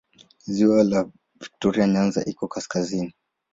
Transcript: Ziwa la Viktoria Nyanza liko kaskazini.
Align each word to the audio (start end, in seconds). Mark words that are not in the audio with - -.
Ziwa 0.43 0.83
la 0.83 1.03
Viktoria 1.41 1.87
Nyanza 1.87 2.23
liko 2.23 2.47
kaskazini. 2.47 3.13